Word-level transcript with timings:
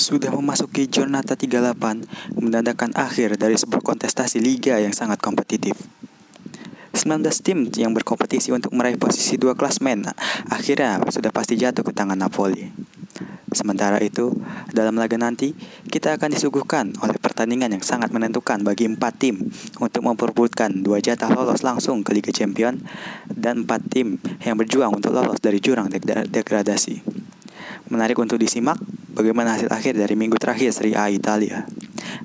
Sudah 0.00 0.32
memasuki 0.32 0.88
Jornata 0.88 1.36
38, 1.36 1.76
menandakan 2.40 2.96
akhir 2.96 3.36
dari 3.36 3.52
sebuah 3.60 3.84
kontestasi 3.84 4.40
liga 4.40 4.80
yang 4.80 4.96
sangat 4.96 5.20
kompetitif. 5.20 5.76
19 6.96 7.20
tim 7.44 7.68
yang 7.76 7.92
berkompetisi 7.92 8.48
untuk 8.48 8.72
meraih 8.72 8.96
posisi 8.96 9.36
dua 9.36 9.52
klasmen 9.52 10.08
akhirnya 10.48 11.04
sudah 11.04 11.28
pasti 11.28 11.60
jatuh 11.60 11.84
ke 11.84 11.92
tangan 11.92 12.16
Napoli. 12.16 12.72
Sementara 13.52 14.00
itu, 14.00 14.32
dalam 14.72 14.96
laga 14.96 15.20
nanti, 15.20 15.52
kita 15.92 16.16
akan 16.16 16.32
disuguhkan 16.32 16.96
oleh 17.04 17.20
pertandingan 17.20 17.76
yang 17.76 17.84
sangat 17.84 18.08
menentukan 18.08 18.64
bagi 18.64 18.88
empat 18.88 19.20
tim 19.20 19.52
untuk 19.84 20.00
memperebutkan 20.00 20.80
dua 20.80 21.04
jatah 21.04 21.28
lolos 21.28 21.60
langsung 21.60 22.00
ke 22.00 22.16
Liga 22.16 22.32
Champion 22.32 22.80
dan 23.28 23.68
empat 23.68 23.84
tim 23.92 24.16
yang 24.40 24.56
berjuang 24.56 24.96
untuk 24.96 25.12
lolos 25.12 25.44
dari 25.44 25.60
jurang 25.60 25.92
degradasi. 25.92 27.04
Menarik 27.92 28.16
untuk 28.16 28.40
disimak 28.40 28.80
bagaimana 29.14 29.54
hasil 29.56 29.70
akhir 29.70 29.94
dari 29.94 30.14
minggu 30.18 30.36
terakhir 30.40 30.74
Serie 30.74 30.98
A 30.98 31.10
Italia. 31.10 31.66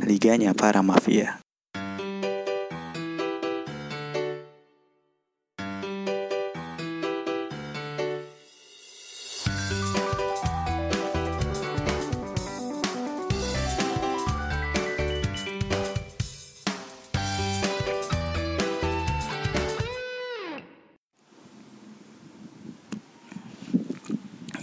Liganya 0.01 0.53
para 0.57 0.81
mafia. 0.81 1.44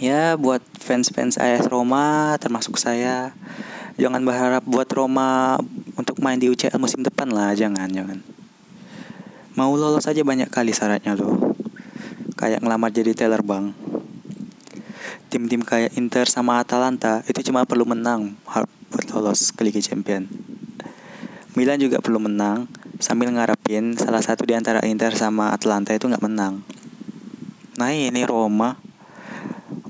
Ya, 0.02 0.34
buat 0.34 0.58
fans-fans 0.82 1.38
AS 1.38 1.70
Roma 1.70 2.34
termasuk 2.42 2.74
saya, 2.74 3.38
jangan 3.94 4.18
berharap 4.26 4.66
buat 4.66 4.90
Roma 4.90 5.54
untuk 5.94 6.18
main 6.18 6.42
di 6.42 6.50
UCL 6.50 6.74
musim 6.82 7.06
depan 7.06 7.30
lah, 7.30 7.54
jangan, 7.54 7.86
jangan. 7.86 8.18
Mau 9.54 9.70
lolos 9.78 10.10
aja 10.10 10.26
banyak 10.26 10.50
kali 10.50 10.74
syaratnya 10.74 11.14
loh. 11.14 11.54
Kayak 12.34 12.66
ngelamar 12.66 12.90
jadi 12.90 13.14
teller 13.14 13.46
bank. 13.46 13.78
Tim-tim 15.30 15.62
kayak 15.62 15.94
Inter 15.94 16.26
sama 16.26 16.58
Atalanta 16.58 17.22
itu 17.30 17.38
cuma 17.46 17.62
perlu 17.62 17.86
menang 17.86 18.34
buat 18.90 19.06
lolos 19.14 19.54
ke 19.54 19.62
Liga 19.62 19.78
Champion. 19.78 20.26
Milan 21.54 21.78
juga 21.78 22.02
perlu 22.02 22.18
menang 22.18 22.66
sambil 22.98 23.30
ngarepin 23.30 23.94
salah 23.94 24.18
satu 24.18 24.42
di 24.50 24.58
antara 24.58 24.82
Inter 24.82 25.14
sama 25.14 25.54
Atalanta 25.54 25.94
itu 25.94 26.10
nggak 26.10 26.26
menang. 26.26 26.58
Nah 27.78 27.94
ini 27.94 28.26
Roma 28.26 28.81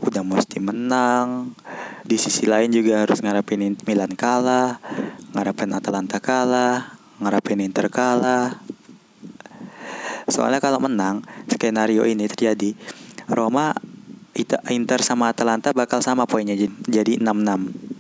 udah 0.03 0.23
mesti 0.27 0.59
menang. 0.59 1.55
Di 2.03 2.19
sisi 2.19 2.51
lain 2.51 2.75
juga 2.75 3.07
harus 3.07 3.23
ngarepin 3.23 3.79
Milan 3.87 4.13
kalah 4.19 4.83
ngarepin 5.33 5.73
Atalanta 5.73 6.19
kalah 6.19 6.99
ngarepin 7.23 7.63
Inter 7.63 7.89
kalah. 7.89 8.59
Soalnya 10.27 10.59
kalau 10.59 10.83
menang 10.83 11.23
skenario 11.47 12.03
ini 12.07 12.27
terjadi 12.27 12.75
Roma 13.31 13.75
Inter 14.73 15.01
sama 15.05 15.31
Atalanta 15.31 15.71
bakal 15.77 16.01
sama 16.01 16.25
poinnya 16.25 16.57
jadi 16.89 17.21
6-6 17.21 17.93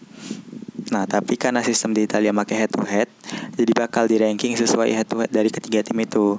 Nah, 0.93 1.09
tapi 1.09 1.41
karena 1.41 1.65
sistem 1.65 1.97
di 1.97 2.05
Italia 2.05 2.37
pakai 2.37 2.57
head 2.61 2.71
to 2.77 2.85
head, 2.85 3.09
jadi 3.57 3.73
bakal 3.73 4.05
di 4.05 4.21
ranking 4.21 4.53
sesuai 4.61 4.93
head 4.93 5.09
to 5.09 5.25
head 5.25 5.33
dari 5.33 5.49
ketiga 5.49 5.81
tim 5.81 5.97
itu. 6.05 6.37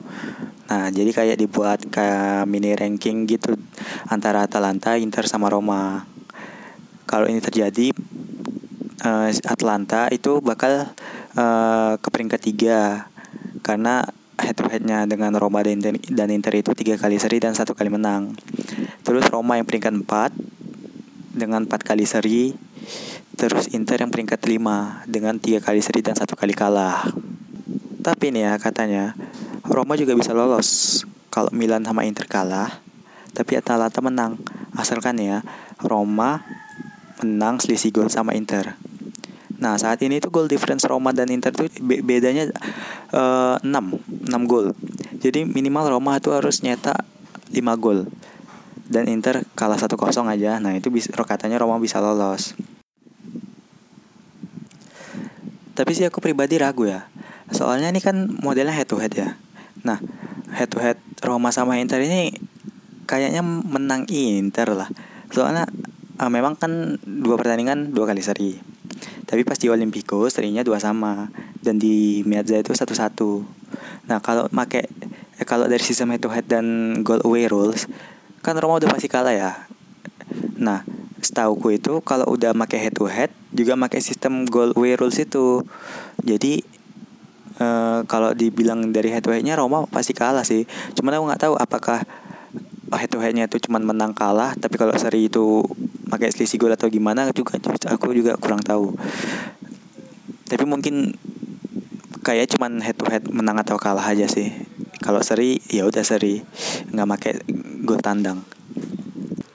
Nah, 0.64 0.88
jadi 0.90 1.12
kayak 1.12 1.38
dibuat 1.38 1.80
kayak 1.92 2.48
mini 2.48 2.72
ranking 2.74 3.28
gitu 3.28 3.54
antara 4.08 4.48
Atalanta, 4.48 4.96
Inter 4.96 5.28
sama 5.28 5.52
Roma. 5.52 6.08
Kalau 7.04 7.28
ini 7.28 7.44
terjadi 7.44 7.92
uh, 9.04 9.30
Atlanta 9.46 10.08
itu 10.10 10.40
bakal 10.40 10.88
uh, 11.36 11.94
ke 12.00 12.08
peringkat 12.10 12.40
tiga 12.42 12.80
karena 13.62 14.08
head 14.40 14.58
to 14.58 14.66
headnya 14.66 15.06
dengan 15.06 15.36
Roma 15.38 15.62
dan 15.62 15.78
Inter, 15.78 15.94
dan 16.10 16.30
Inter 16.34 16.54
itu 16.58 16.72
tiga 16.74 16.98
kali 16.98 17.20
seri 17.22 17.38
dan 17.38 17.54
satu 17.54 17.78
kali 17.78 17.92
menang. 17.92 18.34
Terus 19.04 19.30
Roma 19.30 19.60
yang 19.60 19.68
peringkat 19.68 19.94
empat 19.94 20.32
dengan 21.36 21.68
empat 21.68 21.84
kali 21.86 22.08
seri. 22.08 22.56
Terus 23.34 23.70
Inter 23.74 23.98
yang 24.00 24.14
peringkat 24.14 24.40
lima 24.46 25.02
dengan 25.10 25.38
tiga 25.42 25.60
kali 25.60 25.82
seri 25.82 26.06
dan 26.06 26.16
satu 26.16 26.38
kali 26.38 26.54
kalah. 26.56 27.04
Tapi 28.04 28.36
nih 28.36 28.52
ya 28.52 28.54
katanya 28.60 29.16
Roma 29.64 29.96
juga 29.96 30.12
bisa 30.12 30.36
lolos 30.36 31.02
kalau 31.32 31.48
Milan 31.56 31.88
sama 31.88 32.04
Inter 32.04 32.28
kalah, 32.28 32.84
tapi 33.32 33.56
Atalanta 33.56 34.04
menang. 34.04 34.36
Asalkan 34.76 35.16
ya 35.24 35.40
Roma 35.80 36.44
menang 37.24 37.64
selisih 37.64 37.96
gol 37.96 38.12
sama 38.12 38.36
Inter. 38.36 38.76
Nah, 39.64 39.80
saat 39.80 40.04
ini 40.04 40.20
itu 40.20 40.28
goal 40.28 40.52
difference 40.52 40.84
Roma 40.84 41.16
dan 41.16 41.32
Inter 41.32 41.56
tuh 41.56 41.72
be 41.80 42.04
bedanya 42.04 42.52
uh, 43.16 43.56
6, 43.64 43.64
6 43.64 44.52
gol. 44.52 44.76
Jadi 45.24 45.48
minimal 45.48 45.88
Roma 45.96 46.20
itu 46.20 46.36
harus 46.36 46.60
nyetak 46.60 47.00
5 47.56 47.64
gol. 47.80 48.04
Dan 48.84 49.08
Inter 49.08 49.48
kalah 49.56 49.80
1-0 49.80 49.96
aja. 50.28 50.60
Nah, 50.60 50.76
itu 50.76 50.92
bisa 50.92 51.16
katanya 51.16 51.64
Roma 51.64 51.80
bisa 51.80 52.04
lolos. 52.04 52.60
Tapi 55.74 55.92
sih 55.96 56.04
aku 56.04 56.20
pribadi 56.20 56.60
ragu 56.60 56.84
ya. 56.84 57.08
Soalnya 57.56 57.88
ini 57.88 58.04
kan 58.04 58.28
modelnya 58.44 58.76
head 58.76 58.92
to 58.92 59.00
head 59.00 59.16
ya. 59.16 59.40
Nah, 59.84 60.00
head 60.56 60.72
to 60.72 60.80
head 60.80 61.00
Roma 61.24 61.52
sama 61.52 61.80
Inter 61.80 62.00
ini 62.04 62.32
kayaknya 63.04 63.44
menang 63.44 64.08
Inter 64.08 64.72
lah. 64.76 64.90
Soalnya 65.32 65.68
uh, 66.20 66.32
memang 66.32 66.56
kan 66.56 67.00
dua 67.04 67.36
pertandingan 67.36 67.92
dua 67.92 68.08
kali 68.08 68.24
seri. 68.24 68.60
Tapi 69.24 69.44
pas 69.44 69.60
di 69.60 69.68
Olimpico 69.68 70.28
serinya 70.32 70.64
dua 70.64 70.80
sama 70.80 71.28
dan 71.60 71.80
di 71.80 72.24
Miazza 72.24 72.60
itu 72.60 72.72
satu-satu. 72.72 73.44
Nah, 74.08 74.20
kalau 74.24 74.48
make 74.52 74.88
eh, 75.40 75.46
kalau 75.48 75.68
dari 75.68 75.84
sistem 75.84 76.16
head 76.16 76.22
to 76.24 76.30
head 76.32 76.48
dan 76.48 77.00
goal 77.04 77.20
away 77.28 77.48
rules 77.48 77.88
kan 78.44 78.60
Roma 78.60 78.80
udah 78.80 78.92
pasti 78.92 79.08
kalah 79.08 79.32
ya. 79.32 79.52
Nah, 80.60 80.84
setauku 81.24 81.76
itu 81.76 82.04
kalau 82.04 82.28
udah 82.28 82.52
make 82.52 82.76
head 82.76 82.96
to 82.96 83.08
head 83.08 83.32
juga 83.56 83.80
make 83.80 83.96
sistem 84.04 84.44
goal 84.44 84.76
away 84.76 85.00
rules 85.00 85.20
itu. 85.20 85.64
Jadi 86.20 86.64
uh, 87.60 88.02
kalau 88.10 88.34
dibilang 88.34 88.94
dari 88.94 89.14
head 89.14 89.26
to 89.26 89.34
headnya 89.34 89.58
Roma 89.58 89.86
pasti 89.90 90.16
kalah 90.16 90.46
sih. 90.46 90.66
Cuman 90.98 91.18
aku 91.18 91.24
nggak 91.30 91.42
tahu 91.50 91.54
apakah 91.60 92.02
head 92.94 93.10
to 93.10 93.20
headnya 93.22 93.50
itu 93.50 93.58
cuman 93.70 93.84
menang 93.86 94.14
kalah, 94.14 94.54
tapi 94.58 94.78
kalau 94.78 94.94
seri 94.98 95.28
itu 95.30 95.66
pakai 96.10 96.30
selisih 96.30 96.62
gol 96.62 96.74
atau 96.74 96.90
gimana 96.94 97.26
juga 97.34 97.58
aku 97.90 98.14
juga 98.14 98.38
kurang 98.38 98.62
tahu. 98.62 98.94
Tapi 100.46 100.64
mungkin 100.70 101.18
kayak 102.22 102.54
cuman 102.54 102.80
head 102.86 102.98
to 102.98 103.06
head 103.10 103.26
menang 103.34 103.58
atau 103.58 103.78
kalah 103.82 104.06
aja 104.06 104.30
sih. 104.30 104.54
Kalau 105.04 105.20
seri 105.20 105.60
ya 105.68 105.84
udah 105.84 106.06
seri, 106.06 106.40
nggak 106.94 107.08
pakai 107.18 107.34
gol 107.84 108.00
tandang. 108.00 108.46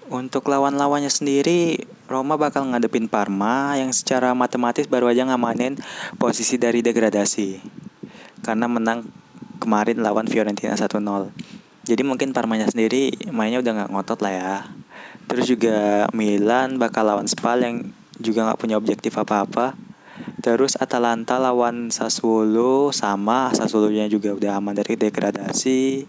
Untuk 0.09 0.49
lawan-lawannya 0.49 1.13
sendiri, 1.13 1.85
Roma 2.09 2.41
bakal 2.41 2.65
ngadepin 2.73 3.13
Parma 3.13 3.77
yang 3.77 3.93
secara 3.93 4.33
matematis 4.33 4.89
baru 4.89 5.13
aja 5.13 5.29
ngamanin 5.29 5.77
posisi 6.17 6.57
dari 6.57 6.81
degradasi 6.81 7.79
karena 8.43 8.67
menang 8.71 9.09
kemarin 9.59 10.01
lawan 10.01 10.31
Fiorentina 10.31 10.79
1-0. 10.79 10.99
Jadi 11.89 12.03
mungkin 12.05 12.37
Parmanya 12.37 12.69
sendiri 12.69 13.13
mainnya 13.33 13.65
udah 13.65 13.73
nggak 13.85 13.91
ngotot 13.93 14.21
lah 14.21 14.33
ya. 14.33 14.55
Terus 15.29 15.45
juga 15.49 16.09
Milan 16.17 16.81
bakal 16.81 17.05
lawan 17.09 17.29
Spal 17.29 17.61
yang 17.61 17.93
juga 18.17 18.49
nggak 18.49 18.61
punya 18.61 18.77
objektif 18.77 19.17
apa-apa. 19.17 19.73
Terus 20.45 20.77
Atalanta 20.77 21.37
lawan 21.37 21.89
Sassuolo 21.89 22.95
sama 22.95 23.53
Sassuolo-nya 23.53 24.09
juga 24.09 24.33
udah 24.37 24.61
aman 24.61 24.77
dari 24.77 24.97
degradasi. 24.97 26.05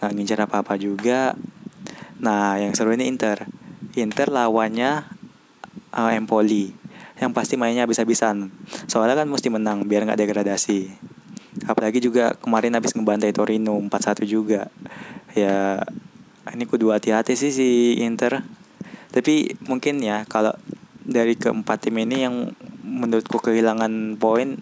Nggak 0.00 0.12
ngincar 0.14 0.40
apa-apa 0.46 0.74
juga. 0.78 1.34
Nah, 2.22 2.58
yang 2.62 2.74
seru 2.74 2.94
ini 2.94 3.10
Inter. 3.10 3.46
Inter 3.98 4.30
lawannya 4.30 5.02
uh, 5.94 6.10
Empoli. 6.14 6.74
Yang 7.18 7.30
pasti 7.34 7.54
mainnya 7.58 7.86
habis-habisan. 7.86 8.50
Soalnya 8.86 9.18
kan 9.18 9.30
mesti 9.30 9.50
menang 9.50 9.86
biar 9.86 10.06
nggak 10.06 10.18
degradasi 10.18 11.11
apalagi 11.66 12.02
juga 12.02 12.34
kemarin 12.38 12.74
habis 12.74 12.94
ngebantai 12.94 13.34
Torino 13.34 13.78
4-1 13.78 14.26
juga. 14.26 14.70
Ya 15.36 15.82
ini 16.50 16.64
kudu 16.66 16.90
hati-hati 16.90 17.38
sih 17.38 17.52
si 17.54 17.98
Inter. 18.02 18.42
Tapi 19.12 19.54
mungkin 19.68 20.00
ya 20.02 20.24
kalau 20.26 20.56
dari 21.02 21.34
keempat 21.34 21.88
tim 21.88 21.98
ini 21.98 22.24
yang 22.24 22.54
menurutku 22.82 23.38
kehilangan 23.38 24.18
poin 24.18 24.58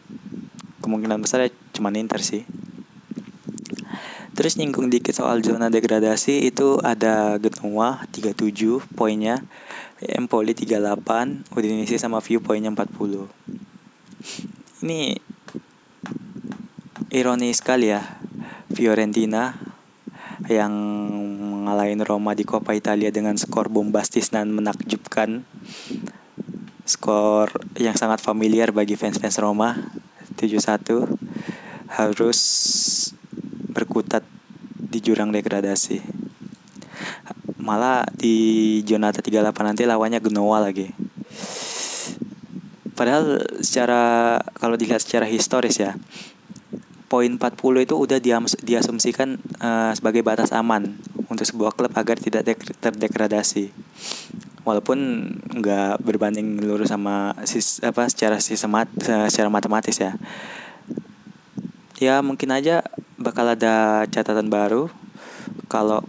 kemungkinan 0.80 1.20
besar 1.20 1.46
ya 1.46 1.50
cuma 1.76 1.92
Inter 1.92 2.20
sih. 2.20 2.44
Terus 4.30 4.56
nyinggung 4.56 4.88
dikit 4.88 5.12
soal 5.12 5.44
zona 5.44 5.68
degradasi 5.68 6.48
itu 6.48 6.80
ada 6.80 7.36
Genoa 7.36 8.00
37 8.08 8.80
poinnya, 8.96 9.44
Empoli 10.00 10.56
38, 10.56 11.52
Udinese 11.52 12.00
sama 12.00 12.24
View 12.24 12.40
poinnya 12.40 12.72
40. 12.72 13.28
Ini 14.80 15.20
ironi 17.10 17.50
sekali 17.50 17.90
ya 17.90 18.06
Fiorentina 18.70 19.50
yang 20.46 20.70
mengalahin 21.66 21.98
Roma 22.06 22.38
di 22.38 22.46
Coppa 22.46 22.72
Italia 22.72 23.10
dengan 23.10 23.34
skor 23.34 23.66
bombastis 23.66 24.30
dan 24.30 24.54
menakjubkan. 24.54 25.42
Skor 26.86 27.50
yang 27.78 27.94
sangat 27.98 28.22
familiar 28.22 28.70
bagi 28.70 28.94
fans-fans 28.94 29.38
Roma 29.42 29.74
7-1 30.38 31.06
harus 31.90 32.38
berkutat 33.74 34.22
di 34.78 34.98
jurang 35.02 35.34
degradasi. 35.34 36.02
Malah 37.58 38.06
di 38.14 38.78
zona 38.86 39.10
38 39.10 39.50
nanti 39.66 39.82
lawannya 39.86 40.22
Genoa 40.22 40.58
lagi. 40.62 40.90
Padahal 42.94 43.42
secara 43.62 44.36
kalau 44.58 44.74
dilihat 44.78 45.02
secara 45.02 45.26
historis 45.26 45.78
ya 45.78 45.94
poin 47.10 47.26
40 47.26 47.90
itu 47.90 47.94
udah 47.98 48.22
diasumsikan 48.62 49.34
uh, 49.58 49.90
sebagai 49.98 50.22
batas 50.22 50.54
aman 50.54 50.94
untuk 51.26 51.42
sebuah 51.42 51.74
klub 51.74 51.90
agar 51.98 52.14
tidak 52.22 52.46
terdegradasi. 52.78 53.74
Walaupun 54.62 55.26
nggak 55.58 56.06
berbanding 56.06 56.62
lurus 56.62 56.94
sama 56.94 57.34
sis, 57.42 57.82
apa 57.82 58.06
secara 58.06 58.38
sistemat 58.38 58.86
secara 59.02 59.50
matematis 59.50 59.98
ya. 59.98 60.14
Ya 61.98 62.22
mungkin 62.22 62.54
aja 62.54 62.86
bakal 63.18 63.58
ada 63.58 64.06
catatan 64.06 64.46
baru. 64.46 64.86
Kalau 65.66 66.06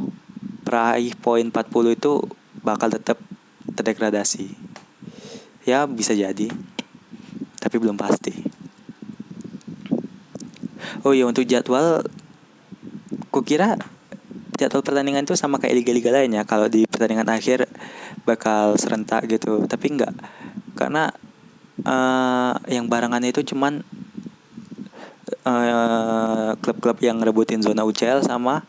peraih 0.61 1.17
poin 1.17 1.49
40 1.49 1.97
itu 1.97 2.21
bakal 2.61 2.93
tetap 2.93 3.17
terdegradasi. 3.73 4.53
Ya 5.65 5.89
bisa 5.89 6.13
jadi. 6.13 6.53
Tapi 7.57 7.75
belum 7.81 7.97
pasti 7.97 8.50
oh 11.05 11.13
iya 11.13 11.25
untuk 11.25 11.45
jadwal 11.45 12.05
kukira 13.31 13.77
jadwal 14.61 14.85
pertandingan 14.85 15.25
itu 15.25 15.33
sama 15.33 15.57
kayak 15.57 15.81
liga-liga 15.81 16.13
lainnya 16.13 16.45
kalau 16.45 16.69
di 16.69 16.85
pertandingan 16.85 17.29
akhir 17.33 17.65
bakal 18.29 18.77
serentak 18.77 19.25
gitu. 19.25 19.65
Tapi 19.65 19.97
enggak 19.97 20.13
karena 20.77 21.09
uh, 21.85 22.53
yang 22.69 22.85
barangan 22.85 23.25
itu 23.25 23.41
cuman 23.41 23.81
uh, 25.45 26.53
klub-klub 26.61 26.97
yang 27.01 27.17
rebutin 27.21 27.65
zona 27.65 27.81
UCL 27.81 28.21
sama 28.21 28.61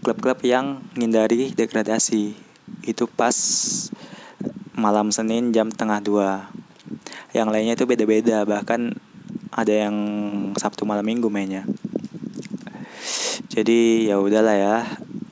klub-klub 0.00 0.40
yang 0.44 0.80
menghindari 0.96 1.52
degradasi. 1.52 2.36
Itu 2.84 3.04
pas 3.08 3.36
malam 4.72 5.12
Senin 5.12 5.52
jam 5.52 5.68
tengah 5.68 6.00
dua. 6.00 6.48
Yang 7.36 7.48
lainnya 7.52 7.74
itu 7.76 7.84
beda-beda. 7.84 8.44
Bahkan 8.44 8.96
ada 9.54 9.70
yang 9.70 9.96
Sabtu 10.58 10.82
malam 10.82 11.06
Minggu 11.06 11.30
mainnya. 11.30 11.62
Jadi 13.54 14.10
ya 14.10 14.18
udahlah 14.18 14.56
ya. 14.58 14.76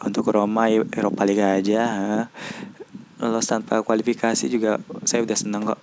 Untuk 0.02 0.34
Roma 0.34 0.66
Eropa 0.70 1.22
Liga 1.22 1.54
aja 1.54 1.82
lolos 3.22 3.46
tanpa 3.46 3.86
kualifikasi 3.86 4.50
juga 4.50 4.82
saya 5.06 5.22
udah 5.22 5.38
seneng 5.38 5.62
kok. 5.62 5.78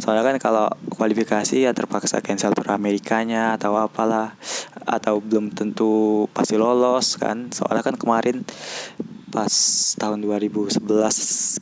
Soalnya 0.00 0.24
kan 0.24 0.36
kalau 0.40 0.66
kualifikasi 0.96 1.68
ya 1.68 1.76
terpaksa 1.76 2.24
cancel 2.24 2.56
tur 2.56 2.72
Amerikanya 2.72 3.52
atau 3.60 3.76
apalah 3.76 4.32
atau 4.88 5.20
belum 5.20 5.52
tentu 5.52 6.24
pasti 6.32 6.56
lolos 6.56 7.20
kan. 7.20 7.52
Soalnya 7.52 7.84
kan 7.84 8.00
kemarin 8.00 8.48
pas 9.28 9.52
tahun 9.98 10.24
2011 10.24 10.78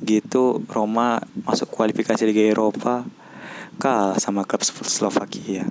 gitu 0.07 0.61
Roma 0.71 1.19
masuk 1.43 1.73
kualifikasi 1.73 2.23
Liga 2.29 2.45
Eropa 2.47 3.03
kalah 3.81 4.21
sama 4.21 4.45
klub 4.45 4.61
Slovakia 4.65 5.69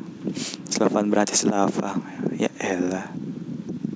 Slovan 0.72 1.14
Bratislava 1.14 2.00
ya 2.34 2.50
elah. 2.58 3.14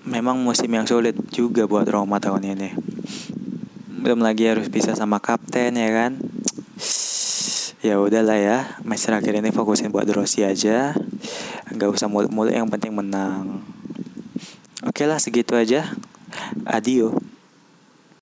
Memang 0.06 0.38
musim 0.38 0.70
yang 0.70 0.86
sulit 0.86 1.18
juga 1.34 1.66
buat 1.66 1.90
Roma 1.90 2.22
tahun 2.22 2.54
ini. 2.54 2.70
Belum 4.06 4.22
lagi 4.22 4.46
harus 4.46 4.70
bisa 4.70 4.94
sama 4.94 5.18
kapten 5.18 5.74
ya 5.74 5.90
kan? 5.90 6.22
Ya 7.82 7.98
udahlah 7.98 8.38
ya 8.38 8.58
match 8.86 9.10
terakhir 9.10 9.42
ini 9.42 9.50
fokusin 9.50 9.90
buat 9.90 10.06
Rossi 10.14 10.46
aja. 10.46 10.94
Nggak 11.74 11.90
usah 11.98 12.06
mulut-mulut 12.06 12.54
yang 12.54 12.70
penting 12.70 12.94
menang. 12.94 13.66
Oke 14.86 15.10
lah 15.10 15.18
segitu 15.18 15.58
aja. 15.58 15.90
Adio 16.70 17.25